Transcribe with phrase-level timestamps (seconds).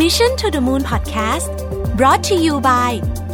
[0.00, 1.52] Mission to the Moon Podcast
[1.98, 2.92] brought to you by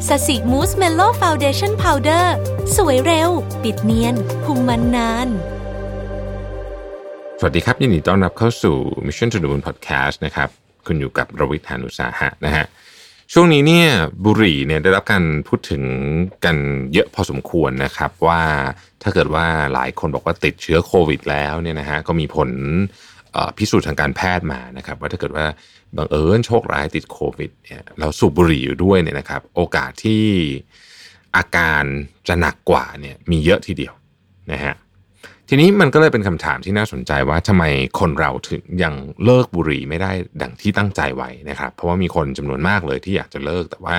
[0.09, 2.37] Sasi Smooth Mellow Foundation Powder
[2.77, 3.31] สวยเร็ว
[3.63, 5.29] ปิดเนียนคุมมันนาน
[7.41, 8.77] สวัสดีครับ ยินดีต้อนรับเข้าสู่
[9.07, 10.49] Mission to the Moon Podcast นะครับ
[10.87, 12.65] คุณอยู่กับรวิศ หาญอุตสาหะนะฮะ
[13.33, 13.89] ช่วงนี้เนี่ย
[14.25, 15.83] บุหรี่เนี่ยได้รับการพูดถึง
[16.45, 16.57] กัน
[16.93, 18.43] เยอะพอสมควรนะครับว่า
[19.03, 22.51] ถ้าเกิดว่าหลายคนบอกว่าติดเชื้อโควิดแล้วเนี่ยนะฮะก็มีผล
[23.59, 25.47] พิสูจน์ทางการแพทย์มานะครับ ว่าถ้าเกิดว่า
[25.97, 30.25] บังเอิญโชคร้ายติดโควิดเนี่ยเราสูบบุหรี่อยู่ด้วยเนี่ยนะครับ โอกาสที่
[31.37, 31.85] อาการ
[32.29, 33.95] จะหนักกว่าเนี่ยมีเยอะทีเดียว
[34.53, 34.75] นะฮะ
[35.49, 37.65] ทีนี้มันก็เลยเป็นคำถามที่น่าสนใจว่าทำไม
[38.01, 43.97] คนเราถึงยังเลิกบุหรี่ไม่ได้ดังที่ตั้งใจไว้นะครับ เพราะว่ามีคนจำนวนมากเลยที่อยากจะเลิกแต่ว่า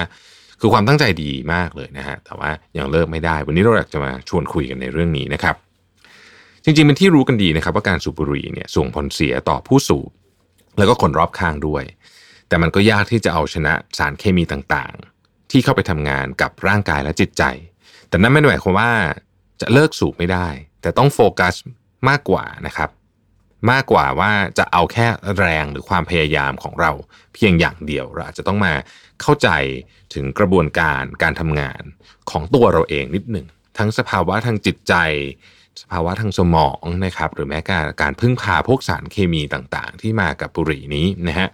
[0.61, 5.55] คือความตั้งใจดีมากเลยนะฮะแต่ว่ายังเลิกไม่ได้ วันนี้เราอยากจะมาชวนคุยกันในเรื่องนี้นะครับ
[6.69, 10.09] จริงๆเป็นที่รู้กันดีนะครับว่าการสูบบุหรี่เนี่ยส่งผลเสียต่อผู้สูบ
[10.77, 11.83] แล้วก็คนรอบข้างด้วย
[12.47, 17.43] แต่มันก็ยากที่จะเอาชนะสารเคมีต่างๆ ที่เข้าไปทำงานกับร่างกายและจิตใจ
[18.09, 18.91] แต่นั่นไม่ได้หมายความว่า
[19.61, 20.47] จะเลิกสูบไม่ได้
[20.81, 21.55] แต่ต้องโฟกัส
[22.09, 22.89] มากกว่านะครับ
[23.71, 25.07] มากกว่าว่าจะเอาแค่
[25.37, 26.91] แรงหรือความพยายามของเรา
[27.33, 28.73] เพียงอย่างเดียวเราอาจจะต้องมา
[29.21, 29.49] เข้าใจ
[30.13, 31.81] ถึงกระบวนการการทำงาน
[32.31, 34.95] ของตัวเราเองนิดหนึ่งทั้งสภาวะทางจิตใจ
[35.81, 41.49] สภาวะทางสมองนะครับหรือแม้การการพึ่งพาพวกสารเคมีต่างๆ ที่มากับบุหรี่นี้นะฮะ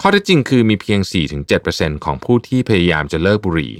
[0.00, 1.00] ข้อเท็จจริงคือมีเพียง
[1.52, 3.72] 4-7%ของผู้ที่พยายามจะเลิกบุหรี่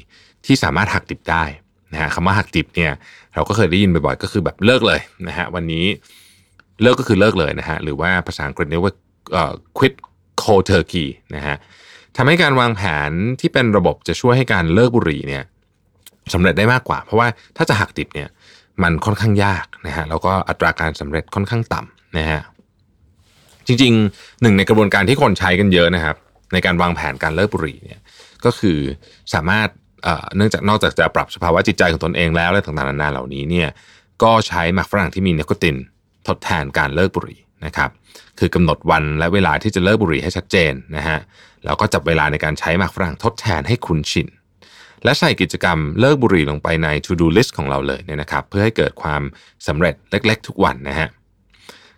[0.46, 1.44] ที่สามารถหักดิบได้
[1.92, 2.92] นะฮะคำว่าหักดิบเนี่ย
[3.34, 5.84] เราก็เคยได้ยินบ่อยๆก็คือแบบเลิกเลยนะฮะวันนี้
[6.82, 8.92] เลิกก็คือเลิกเลยนะฮะหรือว่าภาษาอังกฤษเรียกว่า
[9.32, 9.94] เอ่อ quit
[10.42, 11.56] cold turkey นะฮะ
[12.16, 15.44] ทำให้การวางแผนที่เป็นระบบจะช่วยให้การเลิกบุหรี่เนี่ย
[16.34, 18.28] สำเร็จได้มากกว่า เพราะว่าถ้าจะหักดิบเนี่ย
[18.82, 22.40] มันค่อนข้างยากนะฮะแล้วก็อัตราการสำเร็จค่อนข้างต่ำนะฮะ
[23.66, 26.16] จริงๆหนึ่งในกระบวนการที่คนใช้กันเยอะนะครับ
[26.52, 28.00] ในการวางแผนการเลิกบุหรี่เนี่ย
[28.44, 28.78] ก็คือ
[29.34, 29.68] สามารถ
[30.36, 33.68] เนื่องจากนอกจากจะปรับสภาวะจิตใจของตนเองแล้วและต่างๆนานาเหล่านี้เนี่ย
[34.22, 35.76] ก็ใช้หมากฝรั่งที่มีเนโคติน
[36.28, 37.90] ทดแทนการเลิกบุหรี่นะครับ
[38.38, 41.18] คือกำหนดวันและเวลาที่จะเลิกบุหรี่ให้ชัดเจนนะฮะ
[41.64, 44.28] แล้วก็จับเวลาในการใช้หมากฝรั่งทดแทนให้คุ้นชิน
[45.04, 49.22] และใส่กิจกรรมเลิกบุหรี่ลงไปใน to do list ของเราเลยเนี่ยนะครับ เพื่อให้เกิดความ
[49.66, 51.08] สำเร็จเล็ก ๆ ทุกวันนะฮะ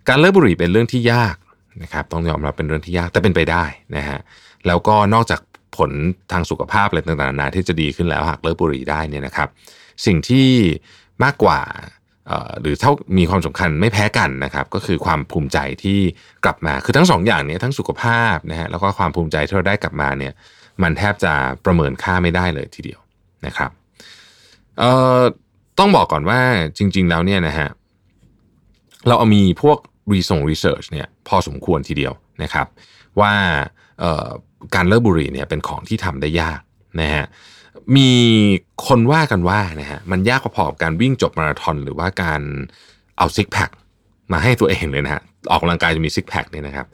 [0.07, 1.35] การเลิกบุหรี่เป็นเรื่องที่ยาก
[1.83, 3.63] นะครับต้องยอมรับเป็นเรื่องที่ยากแต่เป็นไปได้
[3.95, 4.19] นะฮะ
[4.67, 5.41] แล้วก็นอกจาก
[5.77, 5.91] ผล
[6.31, 9.49] ทางสุขภาพอะไรต่างๆนานาที่จะดีขึ้นแล้วหากเลิกบุหรี่ได้เนี่ยนะครับ
[10.05, 10.47] สิ่งที่
[11.23, 11.61] มากกว่า
[12.61, 15.99] หรือเท่ามีความสำคัญไม่แพ้กันนะครับก็คือความภูมิใจที่
[16.45, 20.33] กลับมาคือทั้งสองอย่างนี้ทั้งสุขภาพนะฮะแล้วก็ความภูมิใจที่เราได้กลับมาเนี่ย
[20.83, 21.33] มันแทบจะ
[21.65, 22.99] ประเมินค่าไม่ได้เลยทีเดียว
[23.45, 23.71] นะครับ
[24.79, 25.21] เอ่อ
[25.79, 26.39] ต้องบอกก่อนว่า
[26.77, 27.69] จริง ๆ แล้วเนี่ยนะฮะ
[29.07, 29.77] เราเอามีพวก
[30.11, 32.13] รีส่งรีเสิร์ชเนี่ยพอสมควรทีเดียว
[32.43, 32.67] นะครับ
[33.19, 33.33] ว่า
[33.99, 34.27] เอ่อ
[34.75, 36.59] การเลิกบุหรี่เนี่ยเป็นของที่ทำได้ยาก
[37.01, 37.25] นะฮะ
[37.97, 38.09] มี
[38.87, 42.41] คนว่ากันว่านะฮะมันยากพอๆกับการวิ่งจบมาราธอนหรือว่าการ
[43.17, 43.69] เอาซิกแพค
[44.31, 46.87] มาให้ตัวเองเลยนะฮะออกกำลังกายจะมีซิกแพคเนี่ยนะครับ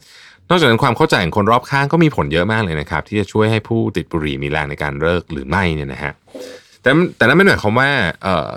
[0.51, 6.13] นอกจากนั้นความเข้าใจของคนรอบข้างก็มีผลเยอะมากเลยนะครับ ที่จะช่วยให้ผู้ติดบุหรี่มีแรงในการเลิกหรือไม่เนี่ยนะฮะ
[6.81, 7.89] แต่แต่นั้นไม่หมายความว่า
[8.23, 8.56] เอ่อ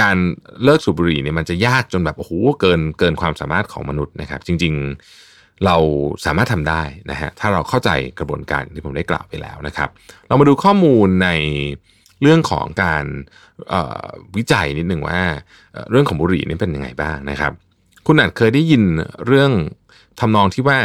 [0.00, 0.16] การ
[0.64, 4.74] เลิกสูบบุหรี่เนี่ยมันจะยากจนแบบโอ้โหเกินเกินความสามารถของมนุษย์นะครับ จริง
[5.18, 5.76] ๆเรา
[6.24, 9.88] สามารถทำได้นะฮะถ้าเราเข้าใจกระบวนการที่ผมได้กล่าวไปแล้วนะครับ
[10.28, 11.28] เรามาดูข้อมูลใน
[12.22, 13.04] เรื่องของการ
[14.36, 15.20] วิจัยนิดหนึ่งว่า
[15.72, 17.52] เอ่อเรื่องของบุหรี่นี่เป็นยังไงบ้างนะครับ
[18.06, 18.82] คุณอาจเคยได้ยิน
[19.26, 19.50] เรื่อง
[20.20, 20.78] ทำนองที่ว่า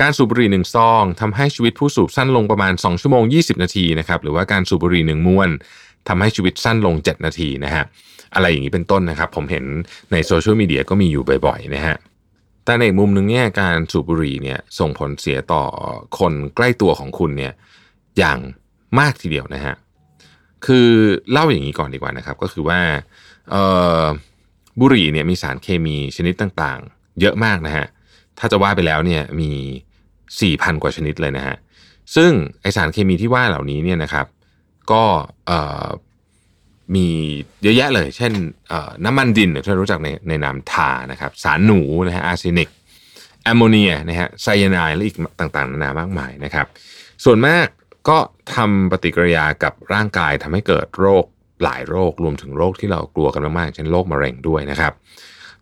[0.00, 5.48] การสูบบุหรี่หนึ่งซองทำให้ชีวิตผู้สูบสั้นลงประมาณ 2 ชั่วโมง 20 นาทีนะครับหรือว่าการสูบบุหรี่หนึ่งมวน
[6.08, 7.84] ทำให้ชีวิตสั้นลง 7 นาทีนะฮะ
[8.34, 9.64] อะไรอย่างนี้เป็นต้นนะครับ ผมเห็น
[10.12, 11.96] ในโซเชียลมีเดียก็มีอยู่บ่อยๆนะฮะ
[12.64, 15.62] แต่ในอีกมุมหนึ่งเนี่ยการสูบบุหรี่เนี่ยส่งผลเสียต่อ
[16.18, 17.52] คนใกล้ตัวของคุณเนี่ย
[18.18, 18.38] อย่าง
[18.98, 19.74] มากทีเดียวนะฮะ
[20.66, 20.88] คือ
[21.30, 22.80] เล่าอย่างนี้ก่อนดีกว่านะครับ ก็คือว่า
[24.80, 27.86] บุหรี่เนี่ยมีสารเคมีชนิดต่างๆ เยอะมากนะฮะ
[28.38, 29.50] ถ้าจะว่าไปแล้วเนี่ยมี
[30.18, 31.56] 4,000 กว่าชนิดเลยนะฮะ
[32.16, 32.30] ซึ่ง
[32.62, 34.26] ไอสารเคมีที่ว่าเหล่านี้เนี่ยนะครับ
[34.92, 35.02] ก็
[36.94, 37.06] มี
[37.62, 38.32] เยอะแยะเลย เช่น
[39.04, 42.68] น้ำมันดินที่เรารู้จักในในนามทานะครับ สารหนูนะฮะอาร์เซนิก
[43.44, 46.66] แอมโมเนียนะฮะไซยาไนด์และอีกต่างๆนานามากมายนะครับ
[47.24, 47.66] ส่วนมาก
[48.08, 48.18] ก็
[48.54, 51.24] ทำปฏิกิริยากับร่างกายทำให้เกิดโรค
[51.62, 54.92] หลายโรครวมถึงโรคที่เรากลัวกันมากๆเช่นโรคมะเร็งด้วยนะครับ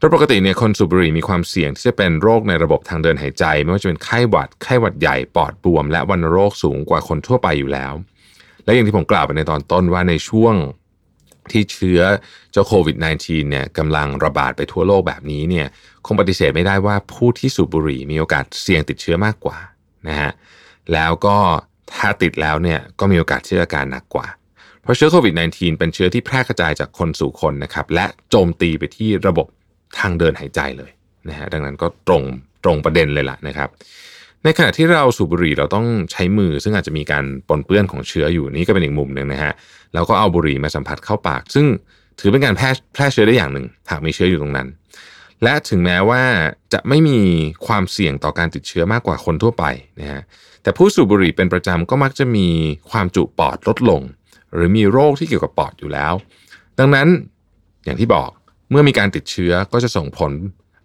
[0.00, 7.92] โดยปกติเนี่ยคนสูบบุหรี่มีความเสี่ยงที่จะเป็นโรคในระบบทางเดินหายใจ ไม่ว่าจะเป็นไข้หวัดไข้หวัดใหญ่ปอดบวม และวัณโรคสูงกว่าคนทั่วไปอยู่แล้ว
[8.64, 10.54] และอย่างที่ผมกล่าวไปในตอนต้นว่าในช่วง
[11.52, 12.00] ที่เชื้อ
[12.52, 15.66] เจ้าโควิด -19 เนี่ยกำลังระบาดไปทั่วโลกแบบนี้เนี่ย
[16.06, 19.58] คงปฏิเสธไม่ได้ว่าผู้ที่สูบบุหรี่มีโอกาสเสี่ยงติดเชื้อมากกว่า
[20.08, 20.32] นะฮะ
[20.92, 21.36] แล้วก็
[21.92, 24.26] ถ้าติดแล้วเนี่ยก็มีโอกาสที่อาการหนักกว่า
[24.82, 29.46] เพราะเชื้อโควิด -19 เป็นเชื้อที่แพร่กระจายจากคนสู่คนนะครับและโจมตีไปที่ระบบ
[29.98, 30.90] ทางเดินหายใจเลย
[31.28, 32.22] นะฮะดังนั้นก็ตรง
[32.64, 33.68] ตรงประเด็นเลยล่ะนะครับ
[34.44, 39.52] ในขณะที่เราสูบบุหรี่เราต้องใช้มือ ซึ่งอาจจะมีการปนเปื้อนของเชื้ออยู่นี่ก็เป็นอีกมุมหนึ่งนะฮะ
[39.94, 41.66] แล้วก็เอาบุหรี่มาสัมผัสเข้าปาก ซึ่ง
[42.20, 44.68] ถือเป็นการแพร่แพร่เชื้อได้อย่างหนึ่ง หากมีเชื้ออยู่ตรงนั้น
[45.42, 46.22] และถึงแม้ว่า
[46.72, 47.18] จะไม่มี
[47.66, 49.64] ความเสี่ยงต่อการติดเชื้อมากกว่าคนทั่วไป
[50.00, 50.22] นะฮะ
[50.62, 52.48] แต่ผู้สูบบุหรี่เป็นประจำก็มักจะมี
[52.90, 54.02] ความจุปอดลดลง
[54.54, 56.12] หรือมีโรคที่เกี่ยวกับปอดอยู่แล้ว
[56.78, 57.08] ดังนั้น
[57.84, 58.30] อย่างที่บอก
[58.70, 60.32] เมื่อมีการติดเชื้อก็จะส่งผล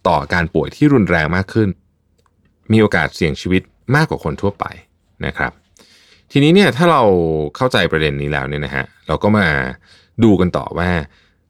[0.08, 1.70] ต่อการป่วยที่รุนแรงมากขึ้น
[2.72, 3.62] มีโอกาสเสี่ยงชีวิต
[3.96, 4.66] มากกว่าคนทั่วไป
[5.26, 5.52] นะครับ
[6.32, 7.04] ทีนี้เนี่ยถ้าเรา
[7.56, 9.48] เข้าใจประเด็นนี้แล้วเนี่ยนะฮะเราก็มา
[10.24, 10.90] ดูกันต่อว่า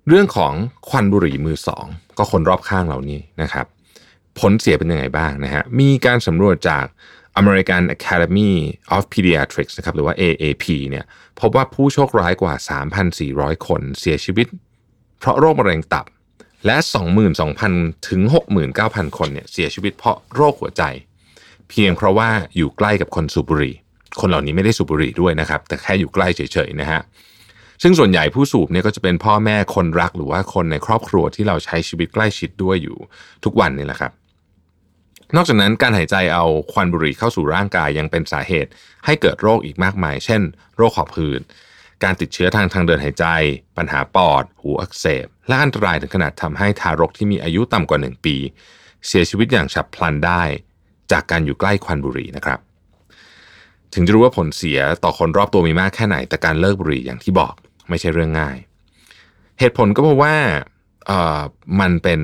[0.08, 0.54] เรื่องของ
[0.90, 1.86] ควันบุหรี่มือสอง
[2.18, 3.66] ก็คนรอบข้างเรานี่นะครับ
[4.40, 6.86] ผลเสียเป็นยังไงบ้างนะฮะ มีการสำรวจจาก
[7.40, 8.52] American Academy
[8.96, 11.06] of Pediatrics นะครับหรือว่า AAP เนี่ย
[11.40, 12.54] พบว่าผู้โชคร้ายกว่า
[13.12, 14.48] 3,400 คนเสียชีวิต
[15.20, 16.06] เพราะโรคมะเร็งตับ
[16.66, 16.78] และ
[17.42, 18.22] 22,000 ถึง
[18.70, 20.84] 69,000 คนเนี่ยเสียชีวิตเพราะโรคหัวใจ
[21.70, 23.76] เพียงเพราะว่าอยู่ใกล้กับคนสูบบุหรี่
[24.20, 27.02] คนเหล่านี้ไม่ได้สูบบุหรี่ด้วยนะครับ แต่แค่อยู่ใกล้เฉยๆนะฮะ
[27.84, 32.98] ซึ่งส่วนใหญ่ผู้สูบเนี่ยก็จะเป็นพ่อแม่คนรักหรือว่าคนในครอบครัวที่เราใช้ชีวิตใกล้ชิดด้วยอยู่
[33.44, 34.12] ทุกวันนี่แหละครับ
[35.36, 38.70] นอกจากนั้นการหายใจเอาควันบุหรี่เข้าสู่ร่างกายยังเป็นสาเหตุ
[39.06, 40.42] ให้เกิดโรคอีกมากมาย เช่น
[40.78, 41.42] โรคหอบหืด
[42.04, 43.26] การติดเชื้อทางทางเดินหายใจ
[43.78, 48.36] ปัญหาปอด หูอักเสบ และอันตรายถึงขนาดทำให้ทารกที่มีอายุต่ำกว่า 1 ปี
[49.08, 50.44] เสียชีวิตอย่างฉับพลันได้
[51.12, 52.60] จากการอยู่ใกล้ควันบุหรี่นะครับ
[53.94, 57.54] ถึงจะรู้ว่าผลเสียต่อคนรอบตัวมีมากแค่ไหน แต่การเลิกบุหรี่อย่างที่บอก
[57.90, 58.58] ไม่ใช่เรื่องง่าย
[59.60, 60.36] เหตุผลก็เพราะว่า
[61.08, 61.42] เอ่อ
[61.80, 62.22] มันเป็น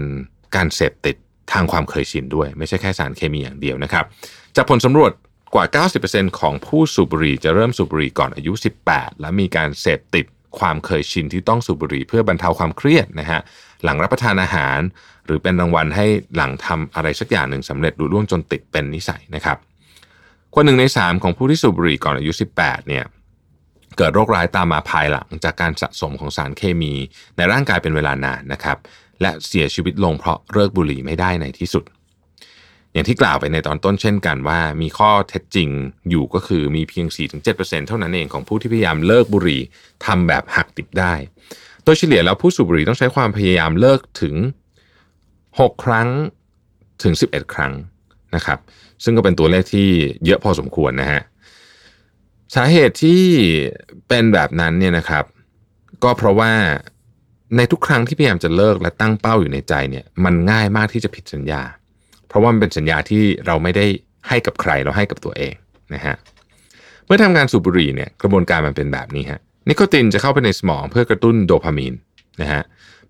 [0.55, 1.15] การเสพติด
[1.53, 4.05] ทางความเคยชินด้วย ไม่ใช่แค่สารเคมีอย่างเดียวนะครับ
[4.55, 5.11] จากผลสำรวจ
[5.53, 5.65] กว่า
[6.03, 8.53] 90%ของผู้สูบบุหรี่จะเริ่มสูบบุหรี่ก่อนอายุ
[8.87, 10.25] 18 และมีการเสพติด
[10.59, 13.41] ความเคยชินที่ต้องสูบบุหรี่เพื่อบรรเทาความเครียดนะฮะ
[13.83, 14.79] หลังรับประทานอาหาร
[15.25, 16.05] หรือเป็นรางวัลให้
[16.35, 19.57] หลังทำอะไรสักอย่างหนึ่งสำเร็จดูล่วงจนติดเป็นนิสัยนะครับ
[20.53, 23.03] กว่าหนึ่งในสามของผู้ที่สูบบุหรี่ก่อนอายุ 18 เนี่ย
[23.97, 26.93] เกิดโรคร้ายตามมาภายหลังจากการสะสมของสารเคมี
[27.37, 28.77] ในร่างกายเป็นเวลานานนะครับ
[29.21, 31.83] และเสียชีวิตลงเพราะเลิกบุหรี่ไม่ได้ในที่สุด
[32.93, 35.69] อย่างที่กล่าวไปในตอนต้นเช่นกันว่า มีข้อเท็จจริง
[36.09, 37.07] อยู่ก็คือมีเพียง
[37.43, 39.61] 4-7%เท่านั้นเองของผู้ที่พยายามเลิกบุหรี่
[40.05, 41.13] ทำแบบหักดิบได้
[41.83, 44.35] โดยเฉลี่ยแล้วผู้สูบบุหรี่ต้องใช้ความพยายามเลิกถึง
[45.09, 46.09] 6 ครั้ง
[47.03, 47.73] ถึง 11 ครั้ง
[48.35, 48.59] นะครับ
[49.03, 49.87] ซึ่งก็เป็นตัวเลขที่
[50.25, 51.21] เยอะพอสมควรนะฮะ
[52.55, 53.23] สาเหตุที่
[54.07, 55.25] เป็นแบบนั้นเนี่ยนะครับ
[56.03, 56.53] ก็เพราะว่า
[57.57, 61.61] ในทุกครั้งที่พยายามจะเลิกและตั้งเป้าอยู่ในใจเนี่ยมันง่ายมากที่จะผิดสัญญา
[62.31, 63.85] เพราะว่ามันเป็นสัญญาที่เราไม่ได้
[64.27, 65.53] ให้กับใครเราให้กับตัวเอง
[65.93, 66.15] นะฮะ
[67.05, 71.93] เมื่อทำงานสูบบุหรี่เนี่ยกระบวนการมันเป็นแบบนี้ฮะนิโคตินจะเข้าไปในสมองเพื่อกระตุ้นโดพามีน
[72.41, 72.61] นะฮะ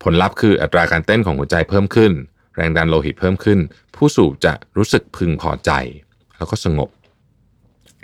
[0.03, 2.11] ผลลัพธ์คืออัตราการเต้นของหัวใจเพิ่มขึ้น
[2.55, 3.59] แรงดันโลหิตเพิ่มขึ้น
[3.95, 5.71] ผู้สูบจะรู้สึกพึงพอใจ
[6.37, 6.89] แล้วก็สงบ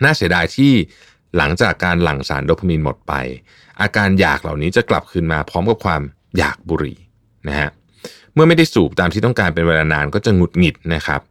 [0.03, 0.71] น่าเสียดายที่
[1.37, 3.13] หลังจากการหลั่งสารโดพามีนหมดไป
[3.81, 6.01] อาการอยากเหล่านี้จะกลับคืนมาพร้อมกับความ
[6.37, 6.97] อยากบุหรี่
[7.47, 7.69] นะฮะ
[8.33, 11.21] เมื่อไม่ได้สูบตามที่ต้องการเป็นเวลานานก็จะหงุดหงิดนะครับ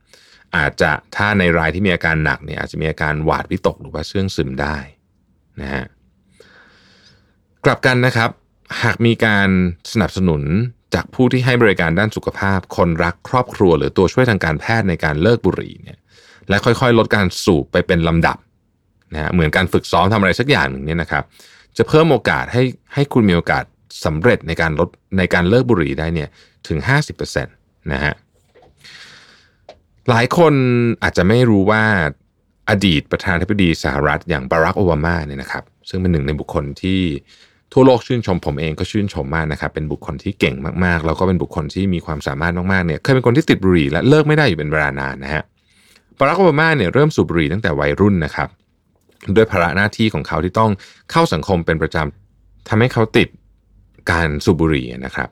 [0.56, 4.76] อาจจะถ้าในรายที่มีอาการหนักเนี่ยอาจจะมีอาการหวาดวิตกหรือว่าเสื่องซึมได้
[5.60, 5.84] นะฮะ
[7.64, 8.30] กลับกันนะครับ
[8.82, 9.48] หากมีการ
[9.92, 10.42] สนับสนุน
[10.94, 15.98] จากผู้ที่ให้บริการด้านสุขภาพ คนรักครอบครัว หรือตัวช่วยทางการแพทย์ในการเลิกบุหรี่เนี่ย
[16.48, 18.38] และค่อยๆ ลดการสูบไปเป็นลำดับ
[19.14, 21.24] นะฮะเหมือนการฝึกซ้อมทำอะไรสักอย่างหนึ่งเนี่ยนะครับ
[21.76, 22.62] จะเพิ่มโอกาสให้
[22.94, 23.64] ให้คุณมีโอกาส
[24.04, 24.88] สำเร็จในการลด
[25.18, 26.28] ในการเลิกบุหรี่ได้เนี่ย
[26.68, 26.78] ถึง
[27.16, 28.14] 50%นะฮะ
[30.08, 30.54] หลายคน
[31.02, 31.82] อาจจะไม่รู้ว่า
[32.70, 37.00] อดีตประธานาธิบดีสหรัฐอย่างบารักโอบามาเนี่ยนะครับซึ่งเป็นหนึ่งในบุคคลที่
[37.72, 45.42] ทั่วโลกชื่นชมผมเองก็ชื่นชมมากนะครับ เป็นบุคคลที่เก่งมากๆ แล้วก็เป็นบุคคลที่มีความสามารถมากๆเนี่ยเคยเป็นคนที่ติดบุหรี่และเลิกไม่ได้อยู่เป็นเวลานานนะฮะ
[46.18, 48.48] บารักโอบามาเนี่ยเริ่มสูบบุหรี่ตั้งแต่วัยรุ่นนะครับ
[49.36, 50.70] ด้วยภาระหน้าที่ของเขาที่ต้อง
[51.10, 53.28] เข้าสังคมเป็นประจำทำให้เขาติด
[54.10, 55.28] การสูบบุหรี่นะครับ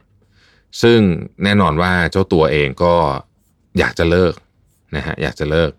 [0.83, 1.00] ซึ่ง
[1.45, 2.95] แน่นอนว่าเจ้าตัวเองก็
[3.78, 4.35] อยากจะเลิก
[4.97, 5.71] นะฮะอยากจะเลิก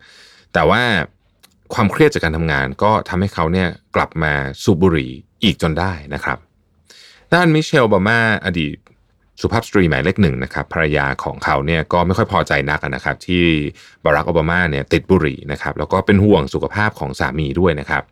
[0.54, 0.84] แต่ว่า
[1.74, 4.34] ความเครียดจากการทำงานก็ทำให้เขาเนี่ยกลับมา
[4.64, 5.12] สูบบุหรี่
[5.44, 6.38] อีกจนได้นะครับ
[7.34, 8.76] ด้านมิเชลบามาอดีต
[9.42, 13.44] สุภาพสตรีหมายเลขหนึ่งนะครับภรรยาของเขาเนี่ยก็ไม่ค่อยพอใจนักนะครับที่
[14.04, 18.04] บารักโอบามาเนี่ยติดบุหรี่นะครับแล้วก็เป็นห่วงสุขภาพของสามีด้วยนะครับ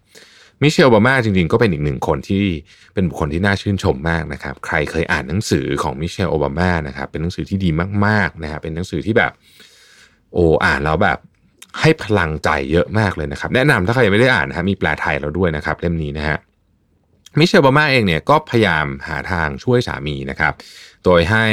[0.63, 2.45] มิเชลโอบามาจริงๆ ก็เป็นอีกหนึ่งคนที่
[2.93, 7.69] เป็นบุคคลที่น่าชื่นชมมากนะครับ ใครเคยอ่านหนังสือของมิเชลโอบามานะครับ เป็นหนังสือที่ดี
[8.05, 9.31] มากๆนะครับเป็นหนังสือที่แบบ
[10.33, 11.17] โอ้อ่านแล้วแบบ
[11.79, 16.37] ให้พลังใจเยอะมากเลยนะครับ แนะนำถ้าใครยังไม่ได้อ่านนะฮะมีแปลไทยแล้วด้วยนะครับ เล่มนี้นะฮะ
[17.39, 20.53] มิเชลโอบามาเองเนี่ยก็พยายามหาทางช่วยสามีนะครับ
[21.03, 21.45] โดยให้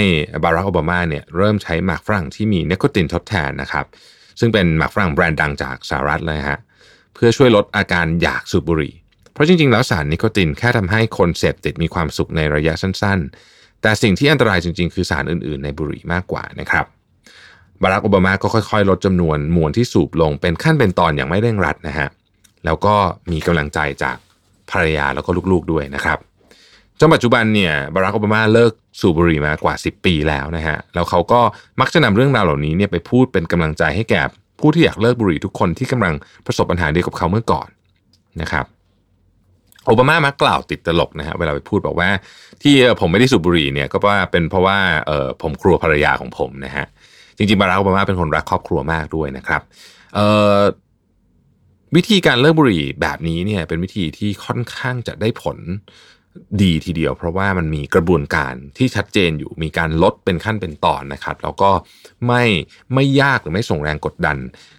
[0.45, 3.87] บารักโอบามาเนี่ยเริ่มใช้หมากฝรั่งที่มีเนโคตินทดแทนนะครับ
[4.41, 6.59] ซึ่งเป็นหมากฝรั่งแบรนด์ดังจากสหรัฐเลยฮะ
[7.15, 8.95] เพื่อช่วยลดอาการอยากสูบบุหรี่
[9.33, 13.19] เพราะจริง ๆ แล้วสารนิโคตินแค่ทำให้คนเสพติดมีความสุขในระยะสั้น
[13.51, 16.85] ๆ แต่สิ่งที่อันตรายจริง ๆ คือสารอื่น ๆ ในบุหรี่มากกว่านะครับ
[17.83, 22.09] บารักโอบามาก็ค่อย ๆ ลดจำนวนมวลที่สูบลงเป็นขั้นเป็นตอนอย่างไม่เร่งรัดนะฮะ
[22.65, 22.95] แล้วก็
[23.33, 24.17] มีกำลังใจจาก
[24.71, 26.19] ภรรยาแล้วก็ลูกๆด้วยนะครับ
[26.99, 31.41] จนปัจจุบันเนี่ยบารักโอบามาเลิกสูบบุหรี่มากว่า 10 ปีแล้วนะฮะแล้วเขาก็
[31.81, 34.23] มักจะนำเรื่องราวเหล่านี้เนี่ยไปพูดเป็นกำลังใจให้แก่
[34.61, 36.15] ผู้ที่อยากเลิกบุหรี่ทุกคนที่กำลัง
[36.47, 37.69] ประสบปัญหาเดียวกับเขาเมื่อก่อน
[38.41, 38.65] นะครับ
[39.91, 42.09] โอบามามักกล่าวติดตลกนะฮะเวลาไปพูดบอกว่า
[42.63, 46.87] ที่ผมไม่ได้สูบบุหรี่เนี่ยก็ว่าเป็นเพราะว่าเออผมครัวภรรยาของผมนะฮะ
[47.37, 49.63] จริงๆบารักโอบามาเป็นคนรักครอบครัวมากด้วยนะครับ
[50.15, 50.21] เอ
[50.59, 50.61] อ
[51.97, 55.59] วิธีการเลิกบุหรี่แบบนี้เนี่ยเป็นวิธีที่ค่อนข้างจะได้ผล
[56.63, 61.71] ดีทีเดียว เพราะว่ามันมีกระบวนการที่ชัดเจนอยู่มีการลดเป็นขั้นเป็นตอนนะครับ แล้วก็
[62.27, 62.45] ไม่
[62.95, 64.37] ไม่ยากหรือไม่ส่งแรงกดดัน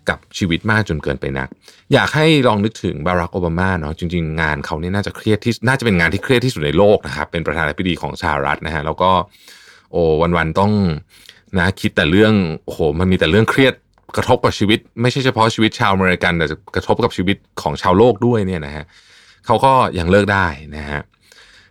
[0.10, 1.48] กับชีวิตมากจนเกินไปนัก
[1.93, 9.12] อยากให้ลองนึกถึงบารักโอบามาเนาะจริง ๆ งานเขาเนี่ยน่าจะเครียดที่น่าจะเป็นงานที่เครียดที่สุดในโลกนะครับ เป็นประธานาธิบดีของสหรัฐนะฮะแล้วก็
[9.91, 10.01] โอ้
[10.38, 10.72] วันๆต้อง
[11.58, 12.34] นะคิดแต่เรื่อง
[12.65, 13.74] โอ้โหมันมีแต่เรื่องเครียด
[14.15, 18.86] กระทบกับชีวิต ไม่ใช่เฉพาะชีวิตชาวอเมริกันแต่กระทบกับชีวิตของชาวโลกด้วยเนี่ยนะฮะ
[19.46, 21.01] เขาก็ยังเลิกได้นะฮะ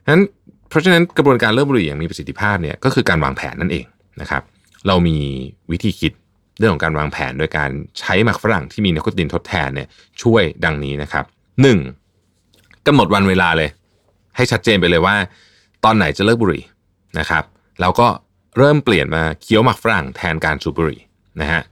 [0.09, 0.23] นั้น
[0.69, 3.85] เพราะฉะนั้นกระบวนการเลิกบุหรี่อย่างมีประสิทธิภาพเนี่ยก็คือการวางแผนนั่นเอง
[4.21, 4.43] นะครับ
[4.87, 5.19] เรามี
[5.71, 6.13] วิธีคิด
[6.59, 9.89] เรื่องของการวางแผนโดยการใช้หมักฝรั่งที่มีนิโคตินทดแทนเนี่ย
[10.23, 11.25] ช่วยดังนี้นะครับ
[11.63, 11.79] หนึ่ง
[12.87, 13.71] กำหนดวันเวลาเลย
[14.37, 15.17] ให้ชัดเจนไปเลยว่า
[15.85, 16.63] ตอนไหนจะเลิกบุหรี่
[17.19, 17.45] นะครับ
[17.81, 18.09] แล้วก็
[18.59, 21.01] เริ่มเปลี่ยนมาเคี้ยวหมักฝรั่งแทนการสูบบุหรี่
[21.41, 21.63] นะฮะ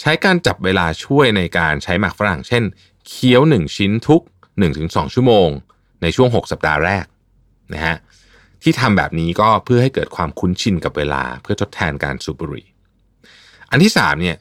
[0.00, 2.62] ใช้การจับเวลาช่วยในการใช้หมักฝรั่ง เช่น
[3.08, 4.22] เคี้ยว 1 ชิ้นทุก
[4.66, 5.48] 1-2 ชั่วโมง
[6.02, 7.04] ในช่วง 6 สัปดาห์แรก
[7.74, 7.96] นะฮะ
[8.62, 12.66] ที่ทำแบบนี้ก็เพื่อให้เกิดความคุ้นชินกับเวลาเพื่อทดแทนการสูบบุหรี่
[13.70, 14.36] อันที่3เนี่ย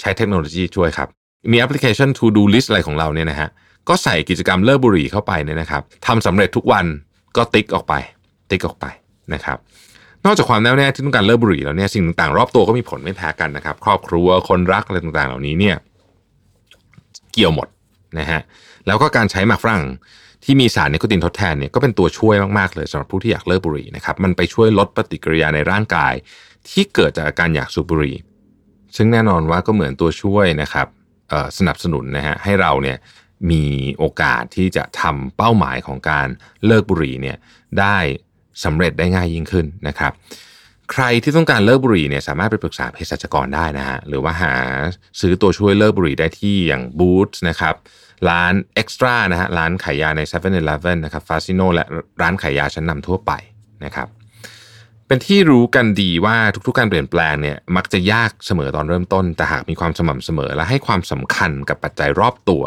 [0.00, 1.08] ใช้เทคโนโลยีช่วยครับ
[1.50, 3.48] มีแอปพลิเคชัน To Do List อะไรของเราเนี่ยนะฮะ
[3.88, 6.86] ก็ใส่กิจกรรมเลิกบุหรี่เข้าไปเนี่ยนะครับทำสำเร็จทุกวัน
[7.36, 7.94] ก็ติ๊กออกไป
[8.50, 8.86] ติ๊กออกไป
[9.34, 9.58] นะครับ
[10.24, 15.76] นอกจากความแน่วแน่ที่ต้องการเลิกบุหรี่แล้วเนี่ยสิ่งต่างๆ รอบตัวก็มีผลไม่แพ้กันนะครับ ครอบครัวคนรักอะไรต่างๆ เหล่านี้เนี่ย
[17.32, 17.68] เกี่ยวหมด
[18.18, 18.40] นะฮะ
[18.86, 19.84] แล้วก็การใช้หมากฝรั่ง
[20.44, 26.14] ที่มีสารนิโคตินทดแทนเนี่ยก็เป็นตัวช่วยมากๆเลยสำหรับผู้ที่อยากเลิกบุหรี่นะครับมันไปช่วยลดปฏิกิริยาในร่างกาย
[26.70, 28.16] ที่เกิดจากอาการอยากสูบบุหรี่
[28.96, 30.86] ซึ่งแน่นอนว่าก็เหมือนตัวช่วยนะครับ
[31.58, 32.98] สนับสนุนนะฮะให้เราเนี่ย
[33.50, 33.64] มี
[33.98, 36.28] โอกาสที่จะทำเป้าหมายของการ
[36.66, 37.36] เลิกบุหรี่เนี่ย
[37.80, 37.96] ได้
[38.64, 40.12] สำเร็จได้ง่ายยิ่งขึ้นนะครับ
[40.92, 44.54] ใครที่ต้องการเลิกบุหรี่เนี่ยสามารถไปปรึกษาเภสัชกรได้นะฮะหรือว่าหา
[45.20, 47.74] ซื้อตัวช่วยเลิกบุหรี่ได้ที่อย่างบูธนะครับ
[48.28, 50.50] ร้านเอ็กซ์ตร้านะฮะร้านขายยาใน7 e เ e ่
[50.92, 51.84] e อนะครับฟาซิโนและ
[52.22, 53.32] ร้านขายยาชั้นนำทั่วไป
[53.84, 54.08] นะครับ
[55.06, 62.64] เป็นที่รู้กันดีว่าทุกๆการเปลี่ยนแปลงเนี่ยมักจะยากเสมอตอนเริ่มต้น แต่หากมีความสม่ำเสมอและให้ความสำคัญกับปัจจัยรอบตัว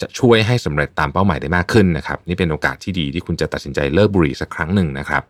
[0.00, 5.22] จะช่วยให้สำเร็จตามเป้าหมายได้มากขึ้นนะครับนี่เป็นโอกาสที่ดีที่คุณจะตัดสินใจเลิกบุหรี่สักครั้งหนึ่งนะครับ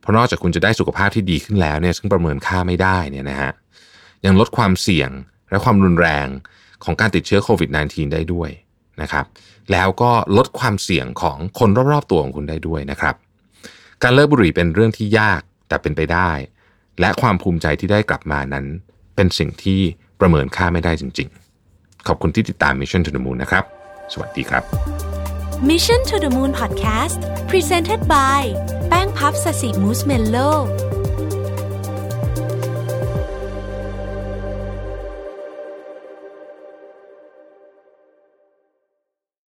[0.00, 3.52] เพราะนอกจากคุณจะได้สุขภาพที่ดีขึ้นแล้วเนี่ยซึ่งประเมินค่าไม่ได้เนี่ยนะฮะ
[4.26, 5.10] ยังลดความเสี่ยง
[5.50, 6.26] และความรุนแรง
[6.84, 8.50] ของการติดเชื้อโควิด -19 ได้ด้วย
[9.02, 9.26] นะครับ
[9.72, 13.14] แล้วก็ลดความเสี่ยงของคนรอบๆตัวของคุณได้ด้วยนะครับ
[14.02, 16.30] การเลิกบุหรี่เป็นเรื่องที่ยากแต่เป็นไปได้
[17.00, 18.66] และความภูมิใจที่ได้กลับมานั้น
[19.16, 19.80] เป็นสิ่งที่
[20.20, 21.28] ประเมินค่าไม่ได้จริง
[21.68, 23.64] ๆ ขอบคุณที่ติดตาม Mission to the Moon นะครับ
[24.12, 24.62] สวัสดีครับ
[25.68, 27.20] Mission to the Moon Podcast
[27.50, 28.42] Presented by
[28.88, 30.36] แป้งพับสสิมูสเมลโล